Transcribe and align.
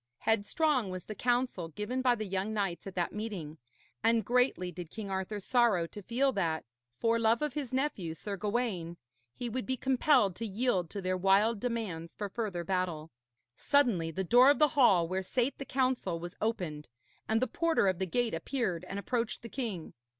Headstrong 0.21 0.89
was 0.89 1.03
the 1.05 1.13
counsel 1.13 1.67
given 1.67 2.01
by 2.01 2.15
the 2.15 2.25
young 2.25 2.55
knights 2.55 2.87
at 2.87 2.95
that 2.95 3.13
meeting, 3.13 3.59
and 4.03 4.25
greatly 4.25 4.71
did 4.71 4.89
King 4.89 5.11
Arthur 5.11 5.39
sorrow 5.39 5.85
to 5.85 6.01
feel 6.01 6.31
that, 6.31 6.65
for 6.97 7.19
love 7.19 7.43
of 7.43 7.53
his 7.53 7.71
nephew, 7.71 8.15
Sir 8.15 8.35
Gawaine, 8.35 8.97
he 9.35 9.47
would 9.47 9.67
be 9.67 9.77
compelled 9.77 10.35
to 10.37 10.45
yield 10.47 10.89
to 10.89 11.03
their 11.03 11.17
wild 11.17 11.59
demands 11.59 12.15
for 12.15 12.29
further 12.29 12.63
battle. 12.63 13.11
Suddenly 13.55 14.09
the 14.09 14.23
door 14.23 14.49
of 14.49 14.57
the 14.57 14.69
hall 14.69 15.07
where 15.07 15.21
sate 15.21 15.59
the 15.59 15.65
council 15.65 16.19
was 16.19 16.35
opened, 16.41 16.87
and 17.29 17.39
the 17.39 17.45
porter 17.45 17.87
of 17.87 17.99
the 17.99 18.07
gate 18.07 18.33
appeared 18.33 18.83
and 18.85 18.97
approached 18.97 19.43
the 19.43 19.49
king. 19.49 19.93